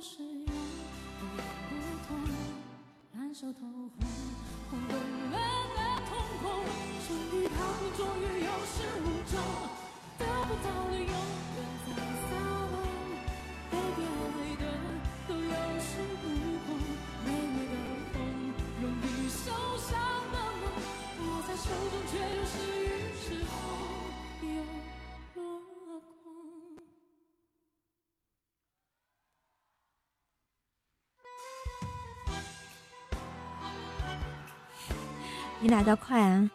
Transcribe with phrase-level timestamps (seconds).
[0.00, 1.26] 是有多
[2.06, 2.16] 痛，
[3.14, 3.90] 烂熟透红，
[4.70, 5.36] 空洞了
[5.74, 5.78] 的
[6.08, 6.46] 瞳孔，
[7.08, 9.34] 终于逃脱，终于有始无终，
[10.16, 11.47] 得不到的永。
[35.60, 36.48] 你俩倒快啊！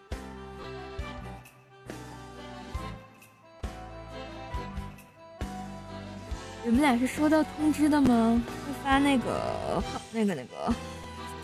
[6.64, 8.42] 你们俩是收到通知的吗？
[8.48, 10.74] 会发那个那个那个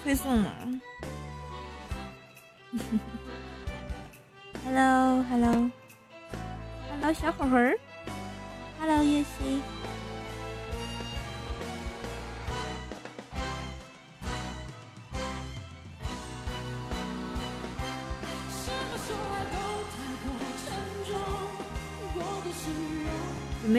[0.02, 0.49] 推送吗？
[4.63, 7.77] Hello，Hello，Hello，小火魂儿
[8.80, 9.62] ，Hello，叶希。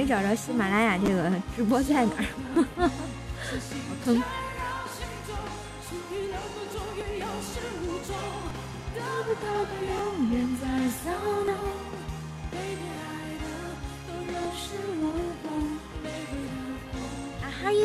[0.00, 2.24] 没找着喜马拉雅这个直播在哪儿，
[2.80, 2.88] 好
[4.02, 4.18] 坑。
[17.42, 17.84] 啊哈哟，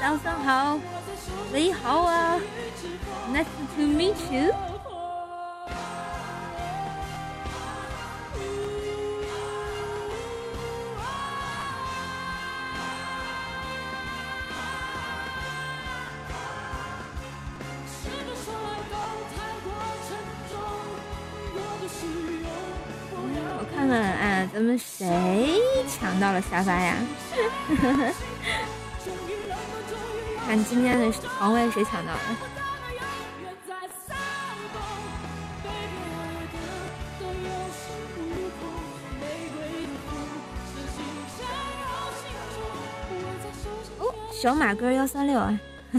[0.00, 0.80] 早上好，
[1.54, 2.40] 你好啊
[3.32, 3.46] ，Nice
[3.76, 4.52] to meet you。
[26.22, 26.96] 到了沙发呀？
[30.46, 32.20] 看今天的床位谁抢到了？
[43.98, 45.58] 哦，小马哥幺三六啊！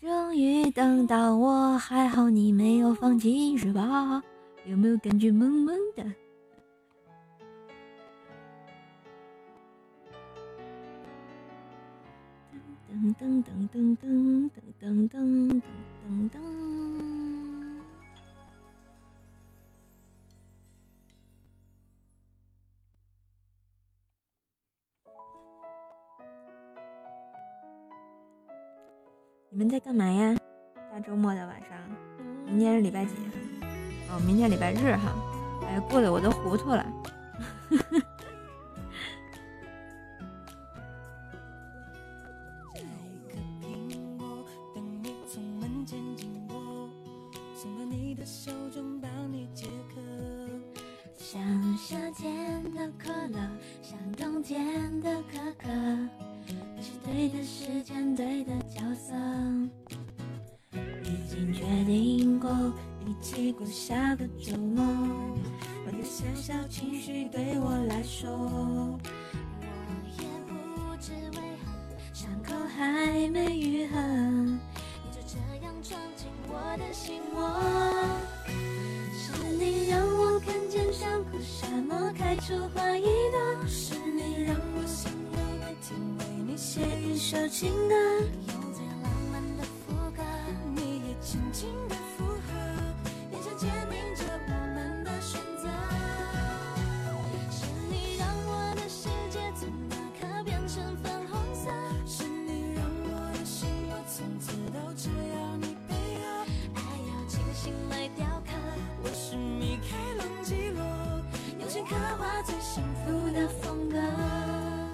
[0.00, 4.22] 终于等到我，还好你没有放弃，是吧？
[4.64, 6.04] 有没有感觉萌萌的？
[12.92, 15.62] 噔噔噔噔噔噔噔噔
[16.04, 16.36] 噔噔！
[29.48, 30.36] 你们在干嘛呀？
[30.92, 31.70] 大周末的晚上，
[32.44, 33.14] 明天是礼拜几？
[34.10, 35.14] 哦，明天礼拜日哈，
[35.66, 36.84] 哎，过得我都糊涂了。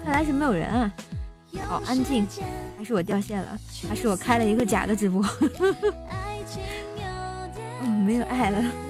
[0.09, 0.91] 看来是没有人啊，
[1.67, 2.25] 好安静，
[2.75, 3.55] 还是我掉线了，
[3.87, 5.23] 还是我开了一个假的直播。
[7.83, 8.88] 嗯没有爱了。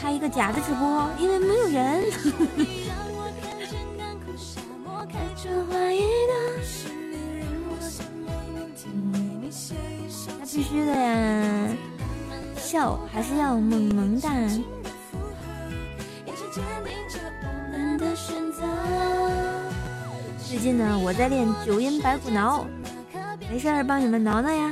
[0.00, 2.04] 开一个假的直播，因为没有人。
[10.54, 11.68] 必须的呀，
[12.56, 14.30] 笑还是要萌萌哒。
[20.46, 22.66] 最近呢，我在练九阴白骨挠，
[23.50, 24.71] 没事儿帮你们挠挠呀。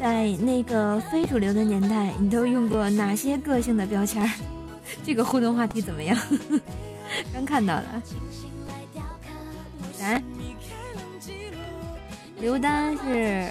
[0.00, 4.28] 在那个非主流的年代，你都用过哪些个性的标签？
[5.04, 6.16] 这个互动话题怎么样？
[7.32, 8.02] 刚看到了。
[10.00, 10.22] 来？
[12.40, 13.48] 刘丹是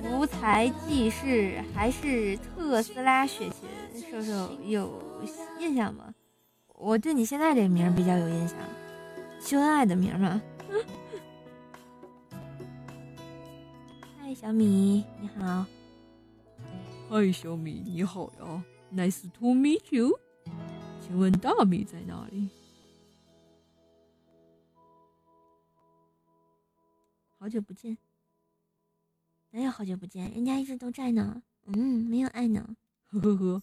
[0.00, 4.10] 福财济世还是特斯拉血亲？
[4.10, 5.02] 瘦瘦有
[5.58, 6.14] 印象吗？
[6.78, 8.56] 我对你现在这名比较有印象，
[9.40, 10.40] 秀恩爱的名吗？
[14.30, 15.66] 嗨，小米，你好。
[17.08, 20.20] 嗨，小米，你好呀，Nice to meet you。
[21.00, 22.48] 请问大米在哪里？
[27.40, 27.98] 好久不见，
[29.50, 30.30] 哪有好久不见？
[30.30, 31.42] 人家一直都在呢。
[31.64, 32.76] 嗯，没有爱呢。
[33.08, 33.62] 呵呵呵。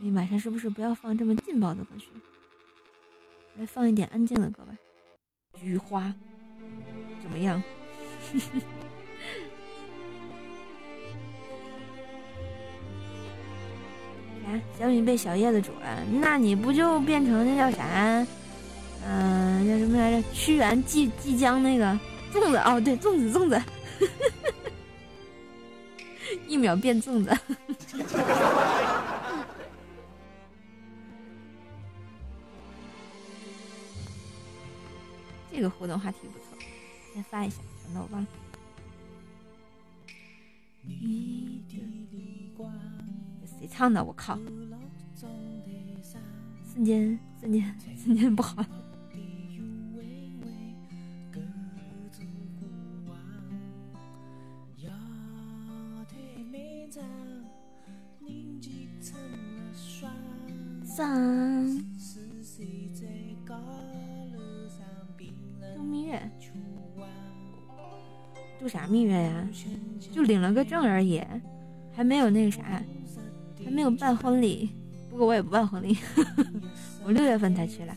[0.00, 2.06] 你晚上是不是不要放这么劲爆的歌曲？
[3.56, 4.78] 来放一点安静的歌吧。
[5.62, 6.12] 菊花，
[7.22, 7.62] 怎么样？
[14.44, 14.48] 啊，
[14.78, 18.26] 小米被小叶子煮了，那你不就变成那叫啥？
[19.06, 20.28] 嗯，叫什么来着？
[20.32, 21.86] 屈原即即将那个
[22.32, 23.62] 粽子哦，对，粽子粽子，
[26.48, 27.36] 一秒变粽子。
[35.62, 36.58] 个互动话题不错，
[37.14, 38.28] 先发一下，省得我忘了。
[43.58, 44.02] 谁唱的？
[44.02, 44.36] 我靠！
[46.74, 48.64] 瞬间，瞬间，瞬间不好。
[60.84, 61.06] 上，
[68.92, 69.48] 蜜月呀？
[70.12, 71.22] 就领了个证而已，
[71.92, 72.82] 还没有那个啥。
[73.64, 74.68] 还没有办婚礼，
[75.08, 75.96] 不过我也不办婚礼，
[77.06, 77.96] 我六月份才去了。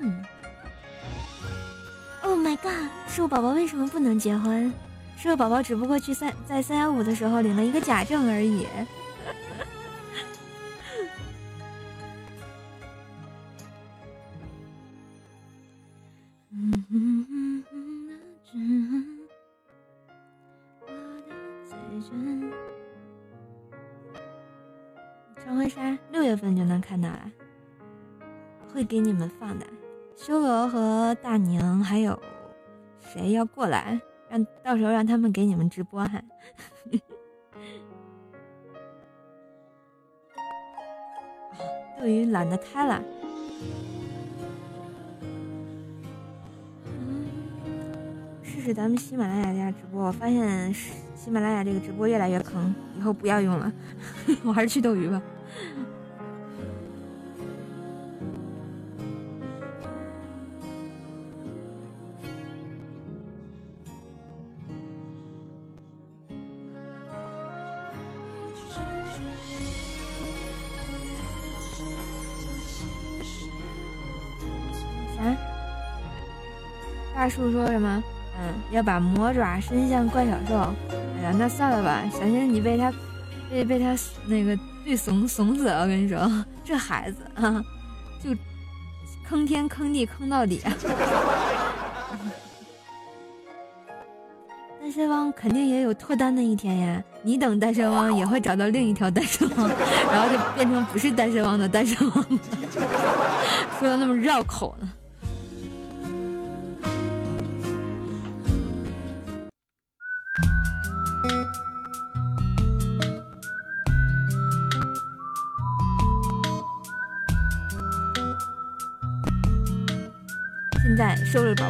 [0.00, 0.24] 嗯
[2.42, 4.72] my god，树宝宝为什么不能结婚？
[5.22, 8.66] 这个宝宝只不过去三在三幺五的时候领了一个假证而已。
[25.38, 27.30] 穿婚纱六月份就能看到了，
[28.72, 29.64] 会给你们放的。
[30.16, 32.20] 修罗和大宁还有
[33.12, 34.00] 谁要过来？
[34.30, 36.22] 让到时候让他们给你们直播哈。
[42.00, 43.02] 斗鱼懒得开了，
[48.42, 50.06] 试试咱们喜马拉雅家直播。
[50.06, 53.70] 我发现喜马拉雅这个直播越来越坑，以后不要用了，
[54.42, 55.22] 我还是去斗鱼吧。
[77.32, 78.02] 叔说什么？
[78.38, 80.72] 嗯，要把魔爪伸向怪小兽。
[81.18, 82.92] 哎呀，那算了吧，小心你被他
[83.50, 83.96] 被被他
[84.26, 85.82] 那个最怂怂死了。
[85.82, 86.30] 我跟你说，
[86.64, 87.62] 这孩子啊，
[88.22, 88.30] 就
[89.26, 90.60] 坑天坑地坑到底。
[94.80, 97.02] 单身汪肯定也有脱单的一天呀！
[97.22, 99.68] 你等单身汪也会找到另一条单身汪，
[100.12, 102.24] 然后就变成不是单身汪的单身汪。
[103.78, 104.92] 说的那么绕口呢。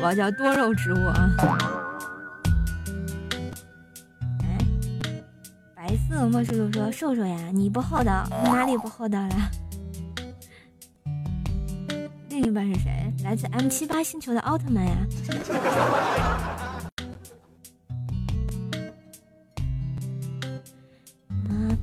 [0.02, 1.30] 宝宝叫多肉植物啊。
[4.42, 4.58] 哎，
[5.76, 9.34] 白色莫叔叔说：“瘦瘦呀，你不厚道，哪里不厚道了？”
[12.30, 13.14] 另一半是谁？
[13.22, 14.96] 来自 M 七八星球的奥特曼呀。
[21.48, 21.78] 啊，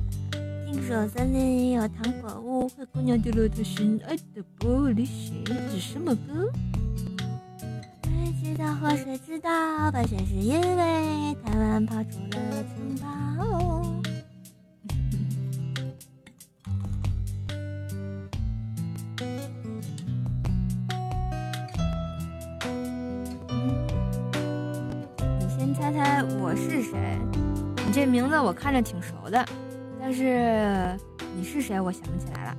[0.66, 6.52] 听说森林里有糖果屋，灰姑娘丢了她心爱的玻璃鞋，这什么歌？
[8.60, 9.90] 知道或谁知道？
[9.90, 12.36] 白雪是因为台湾跑出了
[12.68, 13.08] 城堡。
[25.38, 27.18] 你先猜猜我是谁？
[27.86, 29.42] 你这名字我看着挺熟的，
[29.98, 30.94] 但是
[31.34, 31.80] 你是谁？
[31.80, 32.54] 我想不起来了。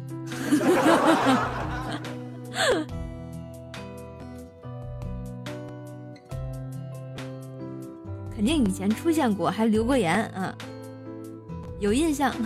[8.41, 10.51] 肯定以前出现过，还留过言啊，
[11.79, 12.33] 有印象。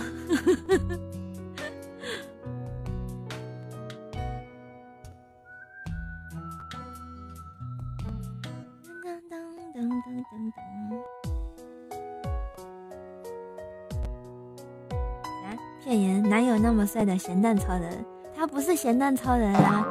[15.46, 18.06] 来骗人，哪有那么帅的咸蛋超人？
[18.36, 19.88] 他不是咸蛋超人啊，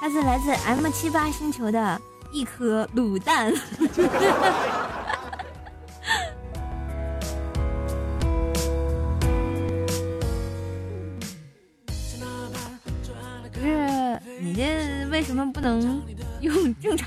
[0.00, 3.52] 他是来自 M 七八星球的一颗卤蛋。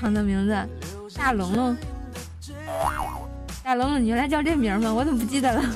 [0.00, 0.56] 常的名字？
[1.16, 1.76] 大龙龙，
[3.62, 4.90] 大龙龙，你原来叫这名吗？
[4.92, 5.62] 我怎么不记得了？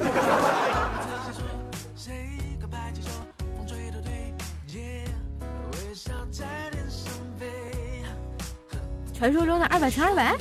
[9.13, 10.35] 传说中的二百乘二百，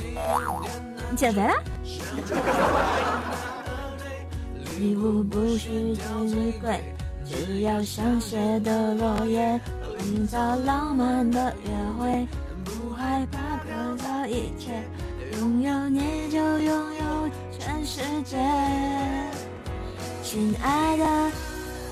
[1.10, 1.54] 你减肥了？
[4.78, 6.82] 礼物不是最贵，
[7.24, 9.60] 只要香榭的落叶。
[10.12, 12.28] 营造浪漫的约会，
[13.04, 14.82] 害怕破造一切，
[15.38, 18.38] 拥有你就拥有全世界。
[20.22, 21.04] 亲爱的，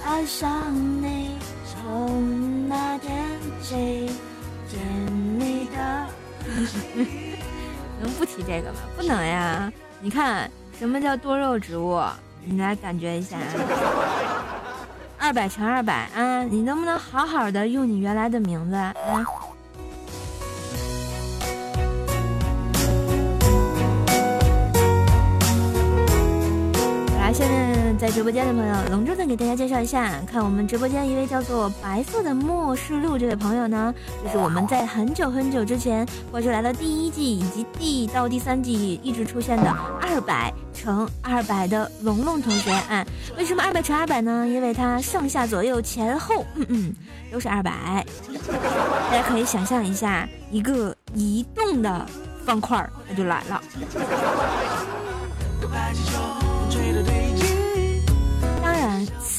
[0.07, 1.33] 爱上你，
[1.67, 3.15] 从那天
[3.61, 4.11] 起，
[4.71, 4.83] 甜
[5.39, 6.07] 蜜的。
[8.01, 8.79] 能不提这个吗？
[8.97, 9.71] 不能呀！
[10.01, 12.03] 你看，什么叫多肉植物？
[12.43, 13.37] 你来感觉一下。
[15.19, 16.43] 二百乘二百啊！
[16.43, 18.95] 你能不能好好的用你原来的名字啊？
[27.43, 33.95] 嗯在直播间的朋友，隆重的给大家介绍一下，看我们直播间一位叫做白色的末世路这位朋友呢，
[34.25, 39.71] 就是我们在很久很久之前播出来了第一季以及第到第三季一直出现的
[40.01, 40.53] 二百。
[40.75, 43.07] 乘二百的龙龙同学，啊，
[43.37, 44.49] 为什么二百乘二百呢？
[44.49, 46.93] 因为它上下左右前后，嗯嗯，
[47.31, 48.05] 都是二百。
[49.11, 52.05] 大家可以想象一下，一个移动的
[52.45, 53.63] 方块，它就来了。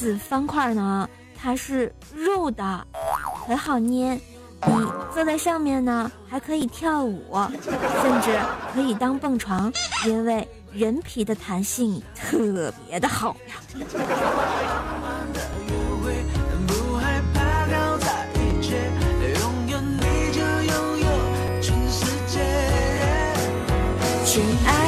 [0.04, 2.86] 然，此方块呢，它是肉的，
[3.48, 4.20] 很好捏。
[4.66, 4.74] 你
[5.14, 7.36] 坐在上面呢，还可以跳舞，
[8.02, 8.38] 甚至
[8.74, 9.72] 可以当蹦床，
[10.06, 10.48] 因为。
[10.74, 13.54] 人皮的弹性特别的好呀！
[24.26, 24.83] 亲爱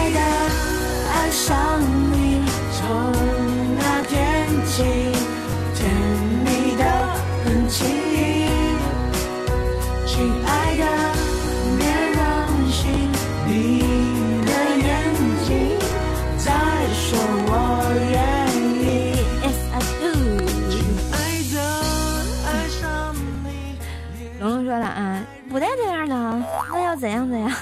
[27.05, 27.55] 怎样的呀？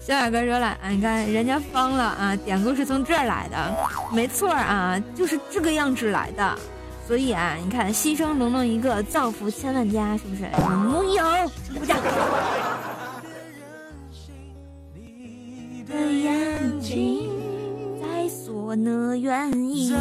[0.00, 3.76] 小雅哥说了，啊，你看人家方了啊，典故是从这儿来的，
[4.14, 6.58] 没错啊，就是这个样子来的。
[7.06, 10.48] 所以啊，你看牺牲龙龙一个，造福千万家，是不是？
[10.70, 11.22] 木有，
[11.78, 11.98] 不讲。
[18.60, 18.74] 我
[19.16, 19.92] 愿意。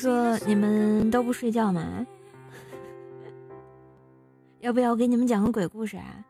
[0.00, 2.06] 说你们都不睡觉吗？
[4.60, 6.24] 要不要我给你们讲个鬼故事啊？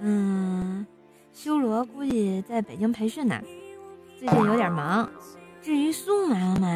[0.00, 0.86] 嗯，
[1.32, 3.38] 修罗估计在北京培训呢，
[4.18, 5.10] 最近有点忙。
[5.60, 6.68] 至于苏妈妈，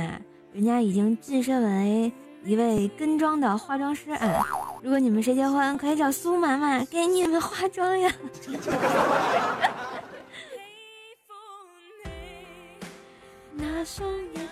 [0.52, 2.12] 人家已经晋升为
[2.44, 4.44] 一位跟妆的化妆师啊。
[4.82, 8.12] 如果你们谁结婚，可以找苏妈妈给你们化妆呀。
[13.84, 14.43] 喜歡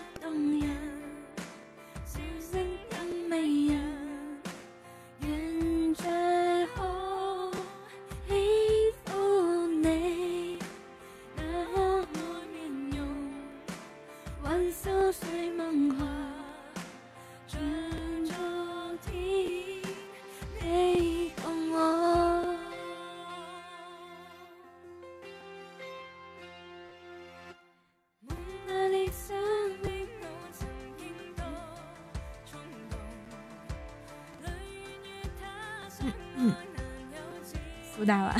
[38.03, 38.35] 自蘇大碗，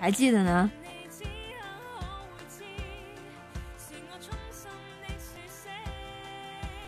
[0.00, 0.70] 還記得呢？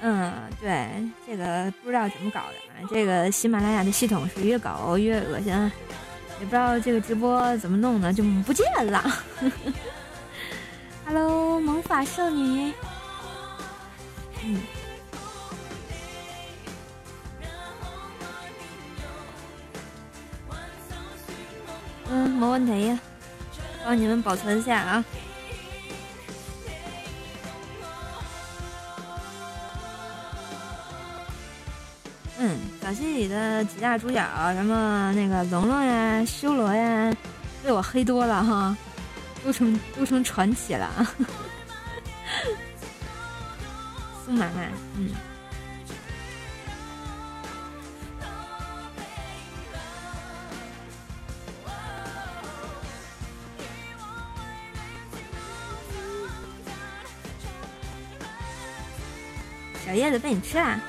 [0.00, 0.88] 嗯，对，
[1.26, 2.80] 这个不知道怎么搞的啊。
[2.88, 5.70] 這個喜马拉雅的系统是越搞越恶心，啊，
[6.40, 9.04] 也不知道这个直播怎么弄的，就不见了。
[11.04, 12.72] Hello，萌法少女。
[14.44, 14.62] 嗯，
[22.56, 22.98] 嗯，沒問題呀，
[23.84, 25.04] 帮你们保存一下啊。
[32.38, 34.22] 嗯，小戏里的几大主角，
[34.54, 37.14] 什么那个龙龙呀、修罗呀，
[37.62, 38.76] 被我黑多了哈，
[39.44, 40.88] 都成都成传奇了。
[44.24, 44.62] 苏妈妈，
[44.96, 45.10] 嗯，
[60.26, 60.80] 那你吃啦。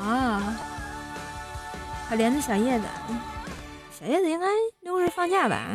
[0.00, 0.56] 啊，
[2.08, 2.86] 可怜的小叶子，
[4.00, 4.46] 小叶子应该
[4.80, 5.66] 六日放假吧？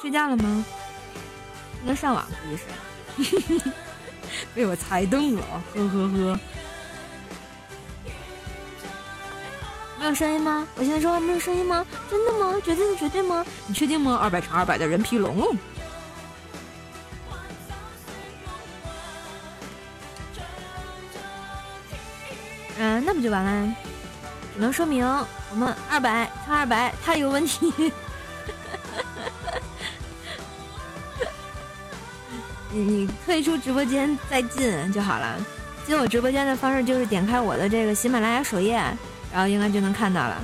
[0.00, 0.64] 睡觉了吗？
[1.82, 2.56] 应该上网，估计
[3.60, 3.70] 是。
[4.54, 5.42] 被我猜中了，
[5.74, 6.40] 呵呵呵。
[9.98, 10.66] 没有声音吗？
[10.76, 11.84] 我现在说话没有声音吗？
[12.10, 12.54] 真的吗？
[12.64, 13.44] 绝对的绝对吗？
[13.66, 14.18] 你确定吗？
[14.18, 15.54] 二百乘二百的人皮龙龙
[23.26, 23.74] 就完了？
[24.54, 25.04] 只能说明
[25.50, 27.72] 我们二百乘二百他有问题。
[32.70, 35.36] 你你退出直播间再进就好了。
[35.84, 38.76] 进我直播间的方式就是点开我的这个喜马拉雅首页，
[39.32, 40.40] 然后应该就能看到了。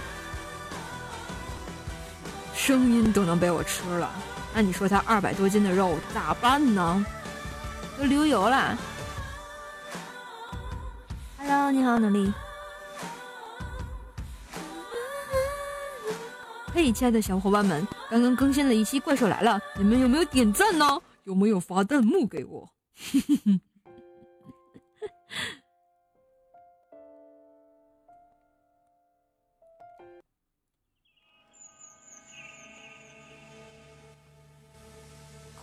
[2.52, 4.10] 声音都能被我吃了，
[4.52, 7.06] 那你说他二百多斤的肉咋办呢？
[7.96, 8.76] 都流油了。
[11.38, 12.32] Hello，你好，努力。
[16.74, 20.98] 嘿，亲爱的小伙伴们，刚刚更新了一期《怪兽来了》，你们有没有点赞呢？
[21.24, 22.66] 有没有发弹幕给我？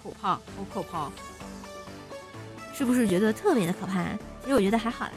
[0.03, 0.41] 可怕，好
[0.71, 1.11] 可怕！
[2.71, 4.15] 是不是觉得特别的可怕？
[4.43, 5.11] 其实我觉得还好啦。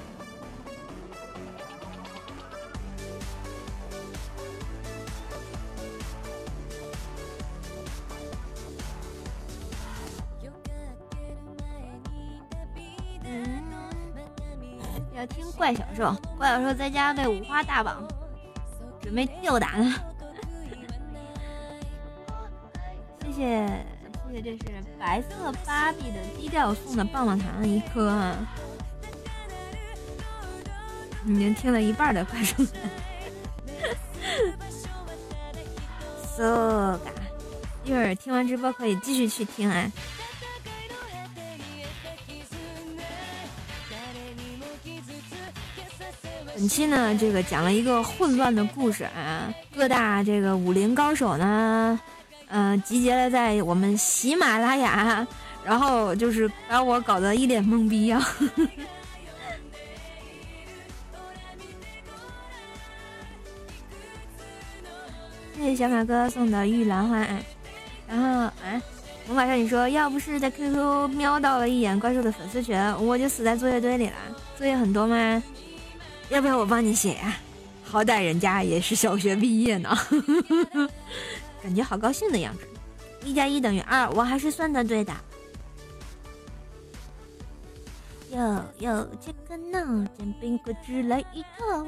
[16.03, 18.03] 怪小兽，怪小兽在家被五花大绑，
[19.01, 19.95] 准备吊打呢。
[23.25, 23.67] 谢谢
[24.33, 24.59] 谢谢，这是
[24.99, 28.37] 白色芭比的低调送的棒棒糖一颗啊！
[31.25, 32.57] 已经听了一半的怪兽。
[36.37, 37.11] So 嘎，
[37.85, 39.93] 一会儿听完直播可以继续去听啊。
[46.63, 51.99] 本期呢，这个讲了一个混乱的故事啊，各大这个武林高手呢，
[52.47, 55.27] 呃，集结了在我们喜马拉雅，
[55.65, 58.25] 然后就是把我搞得一脸懵逼呀。
[65.57, 67.27] 谢谢小马哥送的玉兰花，
[68.07, 68.55] 然后啊，
[69.27, 74.15] 魔法少女说，要不是在 QQ 瞄到了一眼怪兽的粉丝群，我就死在作业堆里了。
[74.57, 75.43] 作业很多吗？
[76.31, 77.37] 要不要我帮你写呀？
[77.85, 79.95] 好歹人家也是小学毕业呢，
[81.63, 82.67] 感觉好高兴的样子。
[83.23, 85.13] 一加一等于二，我还是算的对的。
[88.31, 89.79] 哟哟，切克闹，
[90.17, 91.87] 煎饼果汁来一套。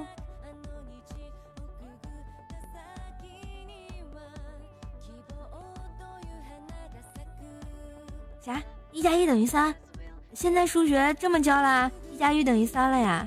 [8.42, 8.62] 啥？
[8.92, 9.74] 一加一等于三？
[10.34, 11.90] 现在数学这么教啦？
[12.12, 13.26] 一加一等于三了呀？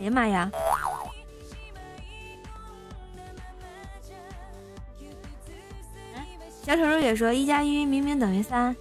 [0.00, 0.50] 哎呀妈呀！
[6.62, 8.74] 小丑肉也说一加一明明等于三，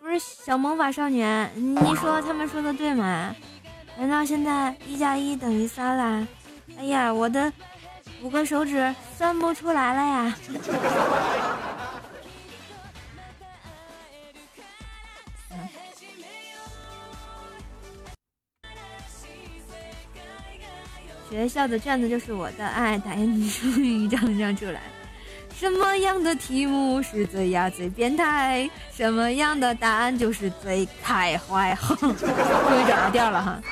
[0.00, 3.32] 不是小魔法少女，你说他们说的对吗？
[3.96, 6.26] 难道现在一加一等于三啦？
[6.76, 7.52] 哎呀，我的
[8.20, 10.34] 五个手指算不出来了呀！
[21.30, 24.80] 学校的卷子就是我的爱，打印出一张一张出来。
[25.56, 28.68] 什么样的题目是最呀最变态？
[28.92, 31.72] 什么样的答案就是最开怀？
[31.98, 33.62] 终于找到调了哈！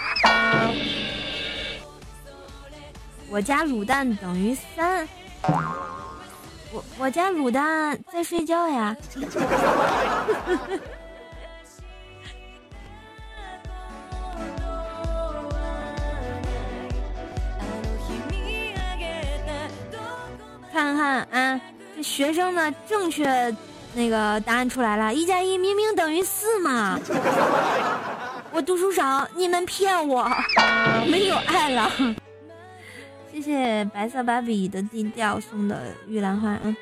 [3.29, 5.09] 我家卤蛋等于三。
[6.71, 8.97] 我我家卤蛋在睡觉呀。
[20.79, 21.61] 看看啊，
[21.97, 23.53] 这学生的正确
[23.95, 26.97] 那个答案出来了，一加一明明等于四嘛。
[28.53, 30.31] 我读书少，你们骗我，
[31.11, 31.91] 没有爱了。
[33.33, 36.57] 谢谢白色芭比的低调送的玉兰花。
[36.63, 36.77] 嗯，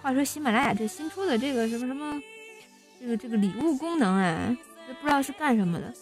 [0.00, 2.22] 话说喜马拉雅这新出的这个什么什么，
[3.00, 4.56] 这个这个礼物功能啊，
[5.00, 5.92] 不知道是干什么的。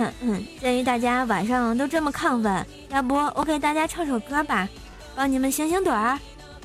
[0.00, 4.68] 嗯嗯，鉴于大家晚上都这么亢奋，要不我给大家唱首歌吧，
[5.16, 6.16] 帮你们醒醒盹儿，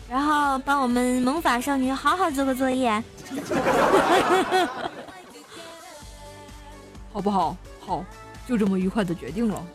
[0.07, 3.03] 然后帮我们萌法少女好好做个作业，
[7.11, 7.57] 好不好？
[7.79, 8.05] 好，
[8.47, 9.65] 就这么愉快的决定了。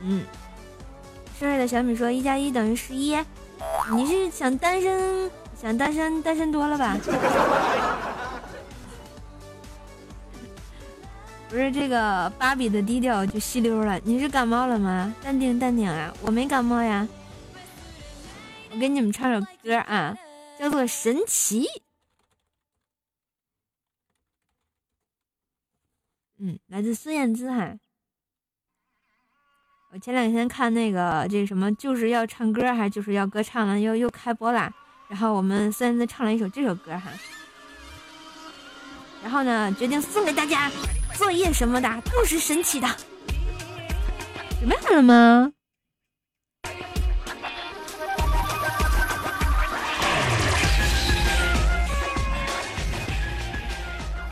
[0.00, 0.24] 嗯，
[1.38, 3.14] 生日的小米说一加一等于十一，
[3.92, 6.96] 你是想单身，想单身单身多了吧？
[11.50, 13.98] 不是这个芭比的低调就吸溜了。
[14.04, 15.12] 你是感冒了吗？
[15.20, 17.06] 淡定淡定啊，我没感冒呀。
[18.70, 20.16] 我给你们唱首歌啊，
[20.56, 21.62] 叫做《神奇》。
[26.38, 27.76] 嗯，来自孙燕姿哈。
[29.92, 34.72] 我前两天看那个这什么就是要唱歌还是就是要歌唱了，又又开播啦。
[35.08, 37.10] 然后我们孙燕姿唱了一首这首歌哈。
[39.20, 40.70] 然后呢，决定送给大家。
[41.20, 42.88] 作业什么的都是神奇的，
[44.58, 45.52] 准备好了吗？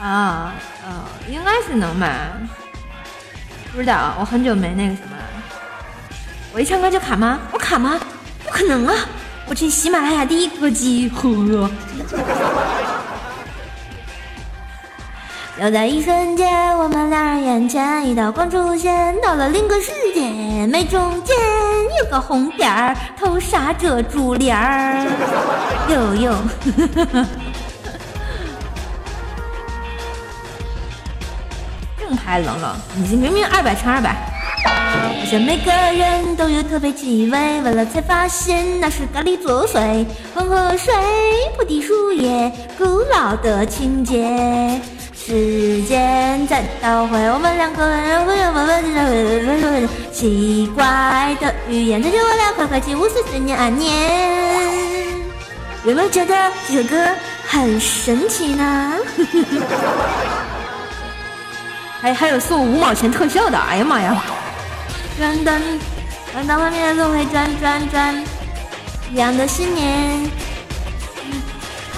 [0.01, 2.09] 啊，呃，应该是能吧？
[3.71, 5.25] 不知道，我很久没那个什么了。
[6.55, 7.39] 我一唱歌就卡吗？
[7.53, 8.01] 我卡吗？
[8.43, 8.95] 不可能啊！
[9.47, 11.71] 我这喜马拉雅第一歌姬，呵。
[15.61, 20.31] 就在一瞬间，我们两人眼前一道光出现，到了另个世界。
[20.69, 21.37] 眉中间
[22.01, 25.05] 有个红点儿，头纱遮住脸儿。
[25.89, 26.33] 呦呦，
[31.99, 34.15] 正牌冷冷，你这明明二百乘二百。
[34.65, 40.07] 好像每个人都有特别气味，闻了才发现那是咖喱作祟。
[40.37, 40.95] 黄河水，
[41.57, 44.81] 不敌树叶，古老的情节。
[45.29, 48.95] 时间在倒回，我们两个人会有问
[49.47, 54.11] 问问奇怪的语言，带着我俩快快起舞，岁岁年啊年。
[55.85, 56.35] 有没有觉得
[56.67, 56.97] 这首歌
[57.47, 58.95] 很神奇呢？
[62.01, 64.17] 还还有送五毛钱特效的，哎呀妈呀！
[65.19, 65.79] 转灯，
[66.33, 68.25] 转到外面的轮回转转转，
[69.13, 70.31] 一样的信念，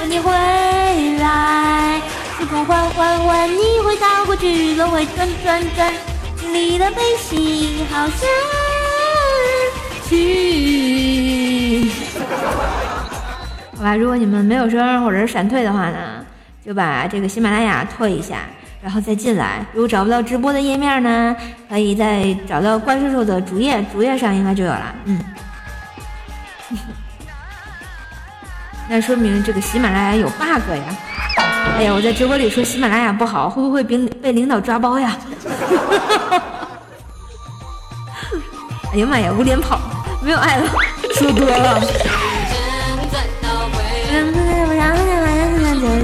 [0.01, 0.33] 等你回
[1.21, 2.01] 来。
[2.41, 5.93] 时空缓缓缓，你会倒过去，轮回转转转，
[6.39, 8.27] 经历了悲喜，好神
[10.05, 11.93] 奇。
[13.77, 16.25] 好吧，如果你们没有声或者是闪退的话呢，
[16.65, 18.39] 就把这个喜马拉雅退一下，
[18.81, 19.63] 然后再进来。
[19.75, 21.37] 如果找不到直播的页面呢，
[21.69, 24.95] 可以再找到怪兽兽的主页，主页上应该就有了。
[25.05, 25.23] 嗯，
[28.89, 30.97] 那说明这个喜马拉雅有 bug 呀。
[31.81, 35.17] 哎呀，我在直播里说喜马拉雅不好，会不会被被领导抓包呀？
[38.93, 39.81] 哎呀妈呀，无脸跑，
[40.21, 40.67] 没有爱了，
[41.15, 41.81] 说多了。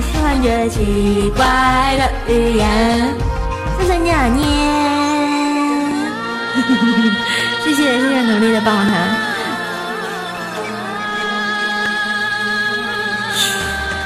[0.01, 1.45] 喜欢这奇怪
[1.99, 3.15] 的语言，
[3.77, 4.47] 岁岁年年。
[7.63, 9.36] 谢谢谢谢努力的棒棒糖。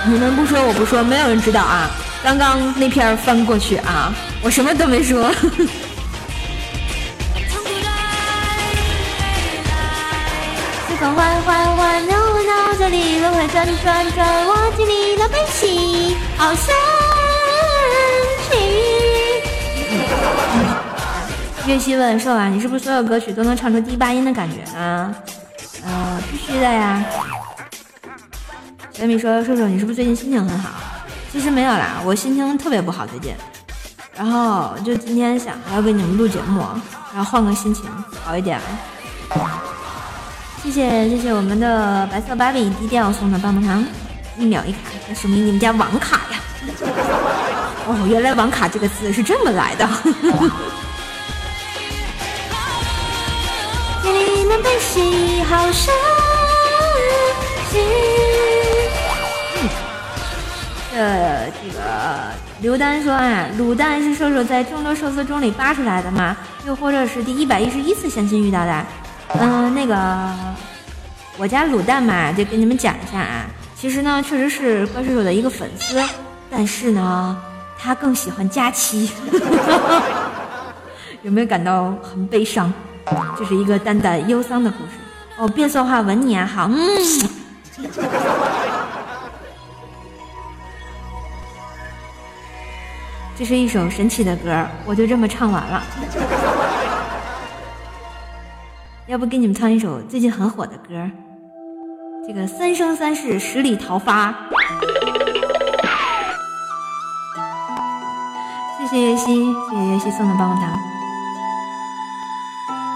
[0.07, 1.91] 你们不说我不说，没有人知道啊！
[2.23, 5.31] 刚刚那篇翻过去啊，我什么都没说。
[5.33, 5.39] 时
[10.99, 16.75] 空缓缓缓，流到这里，轮回转转转，我经历了悲喜，好神
[18.49, 18.51] 奇。
[21.71, 25.15] 月西问兽啊，你是不是所有歌曲都能唱出低八音的感觉呢？
[25.85, 27.05] 呃，必须的呀。
[28.92, 30.70] 小米说：“瘦瘦，你是不是最近心情很好？
[31.33, 33.33] 其实没有啦，我心情特别不好最近。
[34.16, 36.61] 然后就今天想要给你们录节目，
[37.14, 37.85] 然后换个心情
[38.24, 38.61] 好一点。
[40.62, 43.83] 谢谢谢谢我们的白色芭比低调送的棒棒糖，
[44.37, 46.40] 一秒一卡，那说明你们家网卡呀。
[47.87, 49.88] 哦，原来网卡这个字是这么来的。
[54.03, 55.94] 经历了悲喜，好伤
[57.70, 58.10] 心。
[60.92, 61.81] 呃，这个
[62.61, 66.37] 刘丹说啊，卤蛋是瘦瘦在众多寿司中里扒出来的吗？
[66.66, 68.85] 又或者是第一百一十一次相亲遇到的？
[69.38, 70.29] 嗯，那个
[71.38, 76.03] 我家卤蛋嘛，就跟你们讲一下啊，其实呢，确实是怪射手的一个粉丝，
[76.50, 77.40] 但是呢，
[77.79, 79.12] 他更喜欢佳期，
[81.22, 82.72] 有没有感到很悲伤？
[83.38, 84.90] 这是一个淡淡忧伤的故事。
[85.38, 86.76] 哦，变色话吻你啊，好，嗯。
[93.40, 95.83] 这是一首神奇的歌，我就这么唱完了。
[99.07, 101.11] 要不给你们唱一首最近很火的歌，
[102.26, 104.29] 这个《三生三世十里桃花》。
[108.79, 110.79] 谢谢月溪，谢谢月溪送的棒棒糖。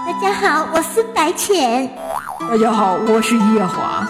[0.05, 1.89] 大家好，我是白浅。
[2.41, 4.07] 大家好，我是夜华。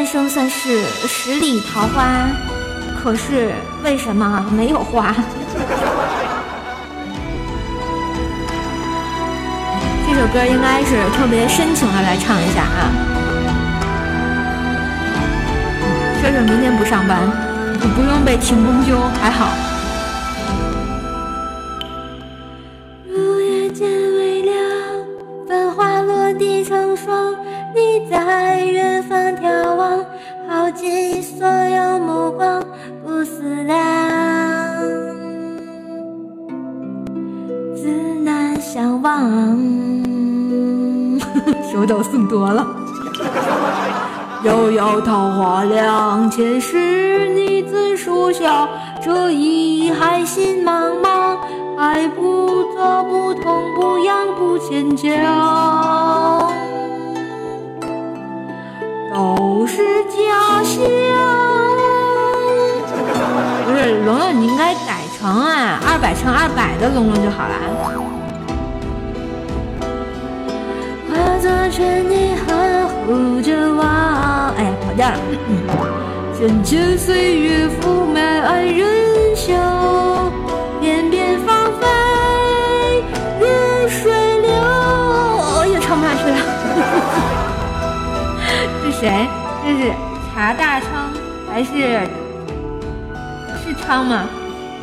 [0.00, 2.26] 三生三世十里桃花，
[3.02, 3.52] 可是
[3.84, 5.14] 为什么没有花？
[10.08, 12.88] 这首歌应该是特别深情的来唱一下啊！
[16.22, 17.20] 说说明天不上班，
[17.78, 19.50] 不用被停工休，还好。
[59.12, 60.84] 都是家乡。
[63.66, 67.54] 不是龙龙，你应该改成啊二百乘二百的龙龙就好了。
[71.10, 73.82] 化作春泥呵护着我。
[74.56, 75.18] 哎呀，跑调了。
[76.38, 79.52] 深浅岁月覆满爱人笑，
[80.80, 83.02] 片片芳菲
[83.40, 83.44] 如
[83.88, 84.52] 水流。
[85.58, 87.39] 哎呀，唱不下去了。
[88.82, 89.28] 是谁？
[89.64, 89.92] 这是
[90.32, 90.88] 茶大昌
[91.50, 92.00] 还是
[93.62, 94.24] 是昌吗？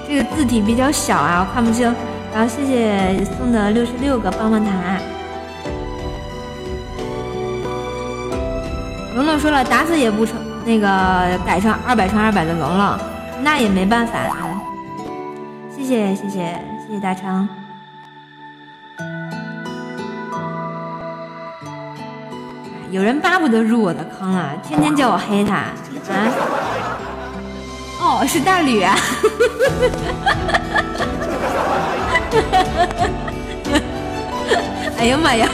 [0.07, 1.93] 这个字体比较小啊，我看不清。
[2.33, 4.73] 然后谢谢送的六十六个棒棒糖。
[9.15, 10.87] 龙龙说了，打死也不成那个
[11.45, 12.97] 改成二百乘二百的龙龙，
[13.41, 14.61] 那也没办法啊。
[15.75, 16.39] 谢谢谢谢
[16.87, 17.47] 谢谢大昌。
[22.89, 25.73] 有人巴不得入我的坑啊，天天叫我黑他啊。
[27.99, 28.95] 哦，是大吕啊。
[34.97, 35.47] 哎呀妈呀，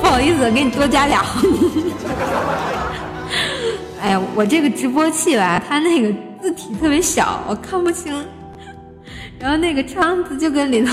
[0.00, 1.22] 不好意思，给你多加俩。
[4.00, 8.14] 哎呀，我这个直播器吧，它那个字体特别小，我看不清。
[9.38, 10.92] 然后那个窗子就跟里头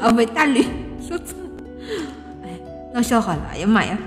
[0.00, 0.62] 啊，不，大吕
[1.06, 1.36] 说错，
[2.42, 2.48] 哎，
[2.94, 3.40] 闹笑话了。
[3.52, 3.98] 哎呀妈呀！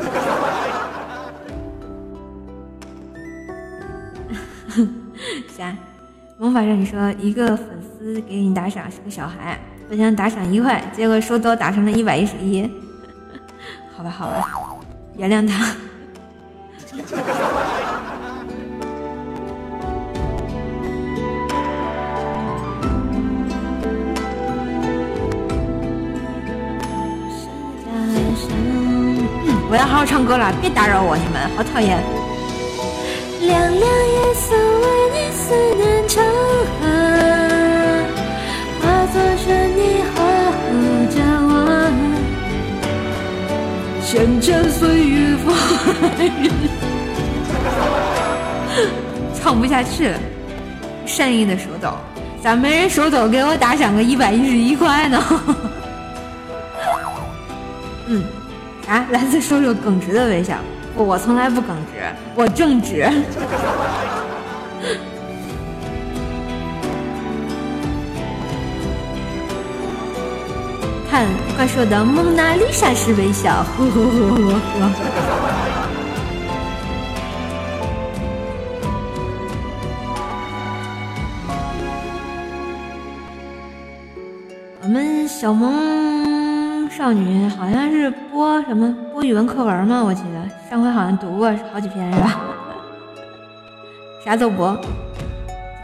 [5.56, 5.74] 啥？
[6.38, 9.58] 魔法少女说，一个粉丝给你打赏是个小孩，
[9.88, 12.62] 本想打赏一块，结果说多打成了一百一十一。
[13.94, 14.48] 好吧，好吧，
[15.16, 15.76] 原谅他。
[29.70, 32.02] 我要好好唱歌了，别打扰我，你们好讨厌。
[33.40, 36.20] 凉凉夜色为你思念成
[36.80, 36.82] 河，
[38.82, 40.18] 化作春泥呵
[40.66, 40.66] 护
[41.14, 41.54] 着我。
[44.72, 45.54] 岁月风
[46.18, 46.50] 人，
[49.40, 50.18] 唱不下去了。
[51.06, 51.92] 善意的手抖，
[52.42, 55.22] 咋没人手抖给我打赏个一百一十一块呢？
[58.08, 58.24] 嗯。
[58.90, 59.06] 啊！
[59.12, 60.56] 来自叔叔耿直的微笑。
[60.96, 62.02] 我从来不耿直，
[62.34, 63.08] 我正直。
[71.08, 71.24] 看
[71.56, 73.64] 怪兽的蒙娜丽莎式微笑。
[73.78, 74.90] 呵呵呵呵呵。
[84.82, 86.39] 我们小萌。
[87.00, 90.04] 少女好像是播什么播语文课文吗？
[90.04, 92.38] 我记得上回好像读过好几篇是吧？
[94.22, 94.76] 啥都不，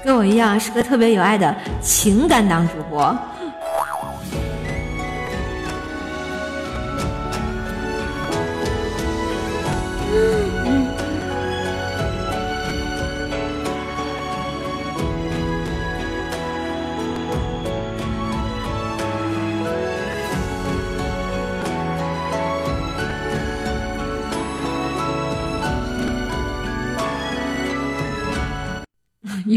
[0.05, 3.17] 跟我一样是个特别有爱的情感党主播。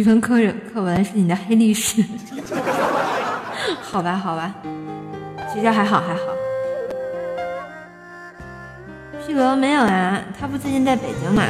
[0.10, 0.40] 语文课
[0.74, 2.04] 课文是你的黑历史，
[3.80, 4.52] 好 吧好吧，
[5.54, 6.22] 学校还好还好。
[9.24, 11.44] 屁罗没有啊，他不最近在北京吗？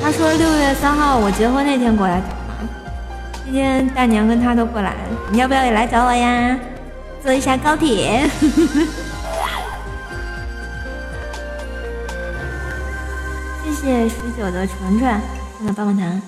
[0.00, 2.54] 他说六月三号我结婚那天过来找他，
[3.44, 4.94] 今天大娘跟他都过来，
[5.32, 6.56] 你要不要也来找我呀？
[7.20, 8.30] 坐一下高铁。
[13.64, 15.20] 谢谢十九的纯纯
[15.58, 16.22] 送的棒棒糖。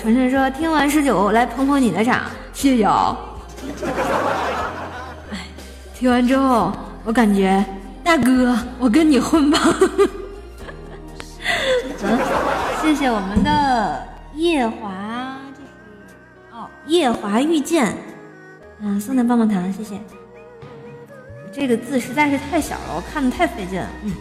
[0.00, 2.22] 纯纯说：“听完十九，来捧捧你的场，
[2.54, 2.86] 谢谢。”
[5.30, 5.46] 哎，
[5.94, 6.72] 听完之后，
[7.04, 7.62] 我感觉
[8.02, 9.58] 大大哥，我跟你混吧。
[12.02, 12.18] 嗯，
[12.80, 15.68] 谢谢我们的夜华，这是
[16.50, 17.94] 哦，夜华遇见，
[18.80, 20.00] 嗯，送的棒棒糖，谢谢。
[21.52, 23.82] 这个字实在是太小了，我看的太费劲。
[24.02, 24.14] 嗯。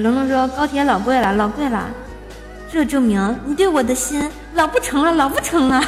[0.00, 1.88] 龙龙说高铁老贵了，老贵了，
[2.70, 5.82] 这证明你对我的心老不成了，老不成了。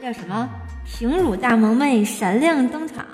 [0.00, 0.48] 叫什么？
[0.84, 3.04] 平乳大萌妹闪亮登场！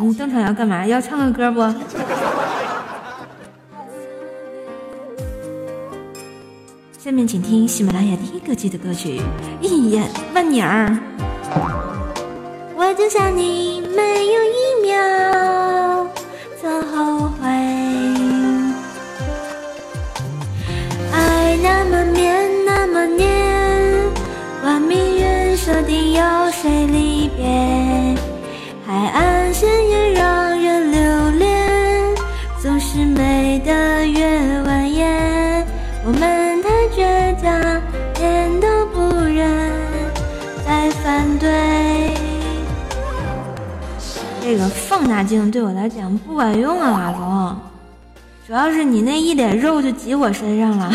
[0.00, 0.86] 你登场要干嘛？
[0.86, 1.60] 要唱个歌不？
[6.98, 9.20] 下面请听喜马拉雅第一个季的歌曲
[9.60, 10.88] 《一眼万年儿》。
[12.74, 14.96] 我就像你，没有一秒
[16.98, 17.37] 哦。
[45.28, 47.56] 镜对我来讲不管用啊，老公，
[48.46, 50.90] 主要是你那一点肉就挤我身上了。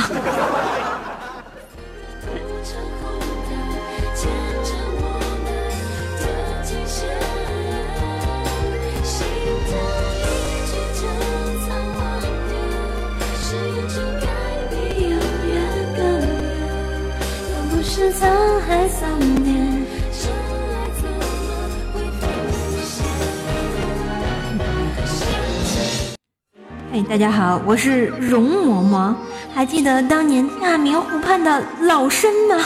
[26.94, 29.16] 嘿，大家好，我是容嬷嬷，
[29.52, 32.64] 还记得当年大明湖畔的老参吗？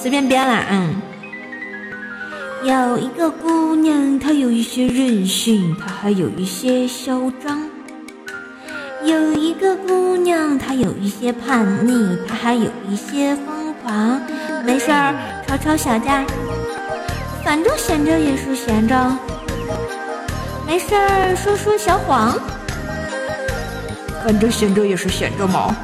[0.00, 1.02] 随便编啦，嗯。
[2.64, 7.68] 有一个姑娘，她有一些任性，她还有一些嚣张。
[9.04, 14.18] 有一个姑娘，她有一些叛逆，她还有一些疯狂。
[14.64, 15.14] 没事儿，
[15.46, 16.24] 吵吵小架，
[17.44, 18.96] 反正闲着也是闲着。
[20.66, 22.34] 没事儿，说说小谎，
[24.24, 25.74] 反正闲着也是闲着嘛。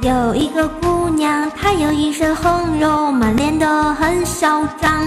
[0.00, 5.06] 有一个姑娘，她有一身红肉，满脸的很嚣张。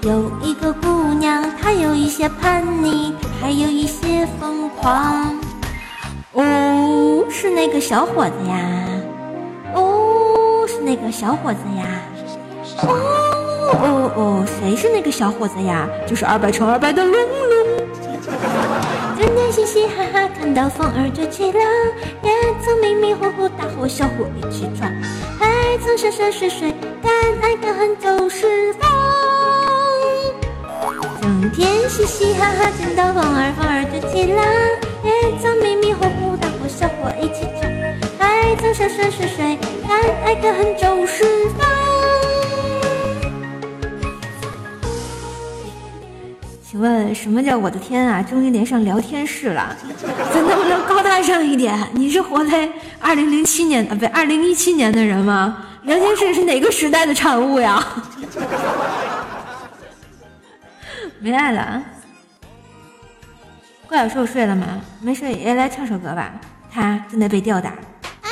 [0.00, 5.38] 有一个姑娘，她有一些叛逆，她还有一些疯狂。
[6.32, 8.56] 哦，是那个小伙子呀！
[9.74, 11.84] 哦，是那个小伙子呀！
[12.88, 13.19] 哦。
[13.72, 15.88] 哦哦，谁是那个小伙子呀？
[16.06, 17.20] 就是二百乘二百的龙龙。
[19.18, 21.62] 整天嘻嘻哈哈，看到风儿就起浪，
[22.22, 22.30] 也
[22.62, 24.90] 曾迷迷糊糊大伙小伙一起闯，
[25.38, 27.12] 还曾山山水水，但
[27.42, 28.90] 爱的很走四方。
[31.20, 34.44] 整天嘻嘻哈哈，见到风儿风儿就起浪，
[35.04, 35.10] 也
[35.40, 37.70] 曾迷迷糊糊大伙小伙一起闯，
[38.18, 41.24] 还曾山山水水，但爱的很走四
[41.58, 41.79] 方。
[46.80, 48.22] 问什么叫我的天啊？
[48.22, 49.76] 终于连上聊天室了，
[50.32, 51.78] 咱能不能高大上一点？
[51.92, 52.68] 你是活在
[52.98, 55.66] 二零零七年啊，不对，二零一七年的人吗？
[55.82, 57.80] 聊天室是哪个时代的产物呀？
[61.20, 61.82] 没爱了，
[63.86, 64.66] 怪小兽睡了吗？
[65.00, 66.32] 没睡也来唱首歌吧，
[66.72, 67.70] 他正在被吊打。
[67.70, 68.28] 啊，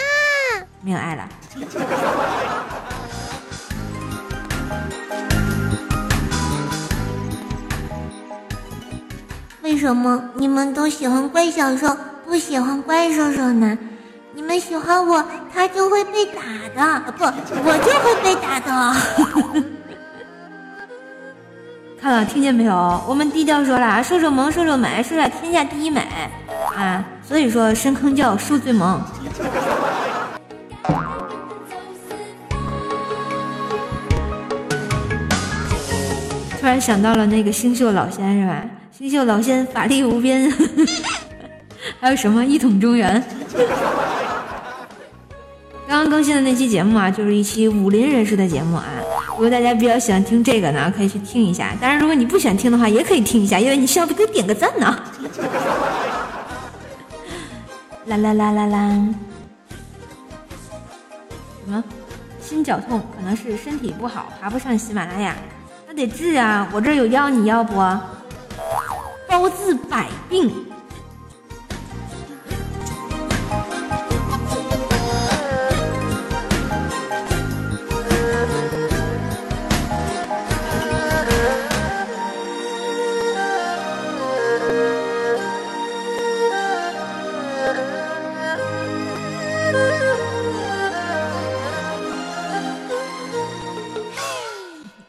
[0.80, 1.28] 没有爱了。
[9.68, 11.94] 为什么你们都喜欢怪小兽，
[12.24, 13.76] 不喜欢怪兽兽呢？
[14.34, 16.40] 你们喜欢我，他就会被打
[16.74, 18.96] 的，不，我就会被打的。
[22.00, 23.04] 看了，听见没有？
[23.06, 26.00] 我们低调说了，瘦瘦萌，瘦瘦美，是了天下第一美
[26.74, 27.04] 啊！
[27.22, 28.98] 所以说，深坑叫瘦最萌。
[36.58, 38.46] 突然想到了那个星宿老仙，是
[38.98, 39.00] 吧？
[39.00, 40.52] 星宿老仙法力无边，
[42.00, 43.22] 还有什么一统中原？
[45.86, 48.84] 刚刚更新的那期节目啊，就是一期武林人士的节目啊。
[49.30, 51.74] 如果大家比较喜欢听这个呢，可以去听一下。
[51.80, 54.98] 当然，如果你不喜欢听的话，也可以听一下，因为你需要给我点个赞呢。
[58.06, 59.08] 啦啦啦啦啦！
[61.64, 61.84] 什么？
[62.40, 63.00] 心绞痛？
[63.16, 65.36] 可能是身体不好，爬不上喜马拉雅。
[65.86, 66.68] 那得治啊！
[66.72, 67.74] 我这有药，你要不？
[69.28, 70.50] 包治百病。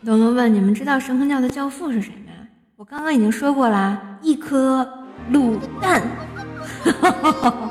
[0.01, 2.32] 龙龙问，你们知道神魂教的教父是谁吗？
[2.76, 4.09] 我刚刚已经说过了。
[4.22, 4.88] 一颗
[5.32, 6.01] 卤蛋。
[6.84, 7.70] 哈哈哈哈哈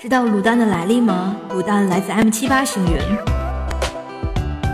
[0.00, 1.34] 知道卤蛋的来历吗？
[1.50, 2.98] 卤蛋来自 M 七八星云。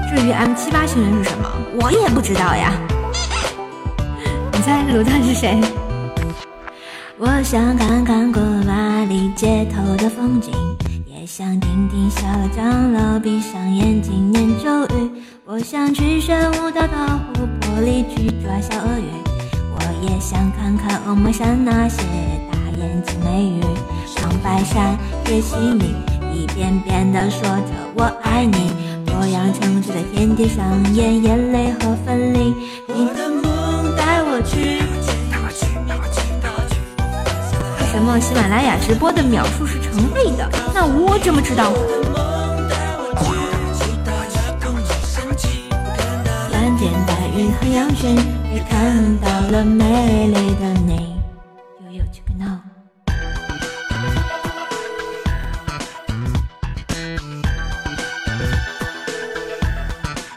[0.09, 1.49] 至于 M 七八星云是什么，
[1.81, 2.73] 我也不知道呀。
[4.53, 5.61] 你猜卤蛋是谁？
[7.23, 10.51] 我想看看过巴黎街头的风景，
[11.05, 12.23] 也想听听小
[12.57, 15.11] 长老闭上眼睛念咒语。
[15.45, 19.13] 我想去玄武岛的湖泊里去抓小鳄鱼，
[19.75, 22.03] 我也想看看恶魔山那些
[22.51, 23.61] 大眼睛美女。
[24.17, 24.97] 长白山
[25.27, 25.95] 雪心里
[26.33, 28.73] 一遍遍地说着我爱你，
[29.09, 30.65] 洛阳城市的天地上
[30.95, 32.55] 演眼泪和分离。
[32.89, 34.81] 你的梦带我去。
[37.91, 40.49] 什么喜马拉雅直播的秒数是成倍的？
[40.73, 41.73] 那我怎么知道？
[46.53, 48.15] 蓝天白云和羊群，
[48.55, 51.17] 也看到了美丽的你。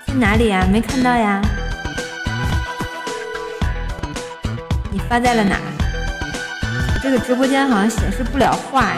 [0.08, 0.68] 在哪里呀？
[0.72, 1.42] 没看到呀。
[4.92, 5.58] 你发在了哪？
[7.04, 8.96] 这个直播间好像显示不了话呀。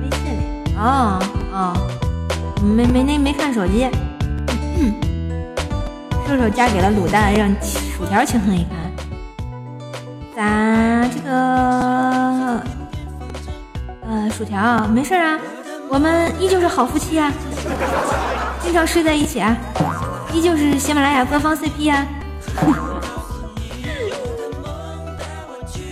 [0.00, 0.74] 微信里。
[0.78, 1.18] 哦
[1.50, 1.74] 哦，
[2.62, 3.88] 没没那没看手机。
[6.28, 8.78] 瘦瘦嫁给了卤蛋，让薯条情何以堪？
[10.36, 12.62] 咱这个
[14.06, 15.40] 呃，薯条没事啊，
[15.92, 17.30] 我们依旧是好夫妻啊，
[18.62, 19.54] 经常睡在一起啊，
[20.32, 22.06] 依旧是喜马拉雅官方 CP 啊。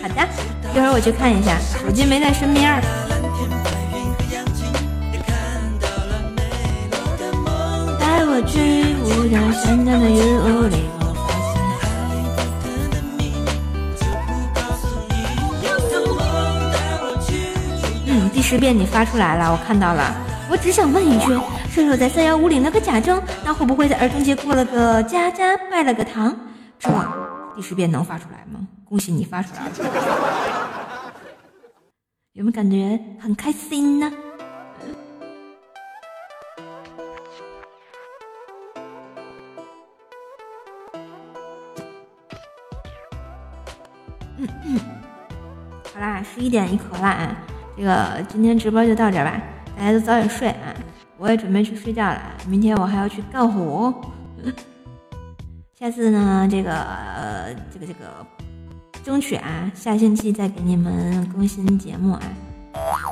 [0.00, 0.26] 好的，
[0.74, 2.80] 一会儿我去看一下，手机没在身边儿。
[8.00, 10.88] 带我去五条山上的云雾里，
[18.50, 20.12] 十遍你发出来了，我看到了。
[20.50, 21.26] 我只想问一句，
[21.70, 26.36] 射手在三幺五领了个假证，那会不会在儿童节过了个家家，拜了个堂？
[26.76, 26.90] 这
[27.54, 28.66] 第十遍能发出来吗？
[28.88, 29.70] 恭喜你发出来了，
[32.32, 34.12] 有没有感觉很开心呢？
[44.38, 44.80] 嗯嗯
[45.94, 47.36] 好啦，十一点一刻啦！
[47.76, 49.40] 这个今天直播就到这儿吧，
[49.76, 50.74] 大家都早点睡啊！
[51.16, 53.94] 我也准备去睡觉了，明天我还要去干活。
[55.78, 56.70] 下次呢，这个、
[57.72, 58.26] 这个这个，
[59.02, 62.20] 争取啊，下星期再给你们更新节目啊，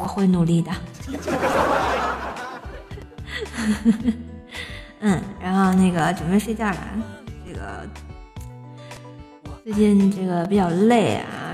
[0.02, 0.70] 我会努力的。
[5.00, 6.76] 嗯，然后那个准备睡觉了，
[7.46, 7.88] 这个
[9.64, 11.47] 最近这个比较累啊，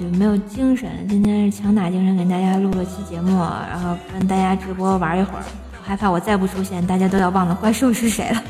[0.00, 0.88] 就没有精神。
[1.06, 3.38] 今天是强打精神给大家录了期节目，
[3.68, 5.44] 然后跟大家直播玩一会儿。
[5.78, 8.42] 我害怕我再不出现，大家都要忘了怪兽是谁了，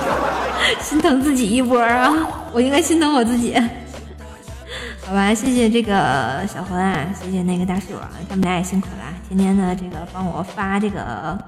[0.82, 2.12] 心疼自己一波啊！
[2.52, 3.58] 我应该心疼我自己。
[5.06, 11.38] 好吧，谢谢这个小魂啊，谢谢那个大树啊，他们俩也辛苦了，天天的这个帮我发这个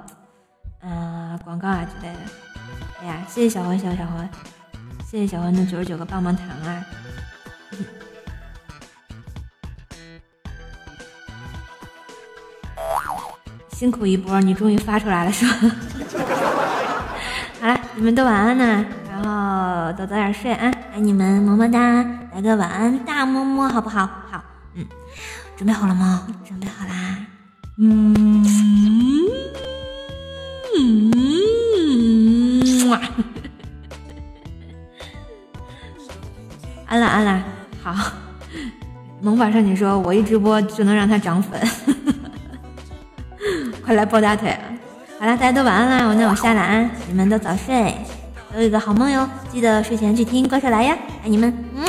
[0.80, 2.20] 嗯广告啊之类的。
[3.02, 4.28] 哎呀，谢谢小魂，谢谢小魂，
[5.04, 6.86] 谢谢小魂的九十九个棒棒糖啊！
[13.78, 15.52] 辛苦一波，你终于发出来了是吧？
[17.60, 21.78] 好了，你们都晚安呢，然后都早点睡啊，爱你们，么么哒，
[22.34, 24.08] 来个晚安大么么，好不好？
[24.30, 24.42] 好，
[24.76, 24.86] 嗯，
[25.58, 26.26] 准备好了吗？
[26.48, 27.18] 准备好啦，
[27.76, 28.14] 嗯
[30.78, 31.10] 嗯，
[32.88, 32.98] 哇，
[36.86, 37.42] 安啦安啦，
[37.82, 37.94] 好，
[39.20, 41.60] 萌法少女说，我一直播就能让他涨粉。
[43.86, 44.52] 快来抱大腿！
[45.20, 47.94] 好了，大家都晚安啦，我那我下了啊，你们都早睡，
[48.52, 49.30] 都有一个好梦哟。
[49.48, 50.92] 记得睡前去听《怪兽来呀》，
[51.24, 51.86] 爱你们，么。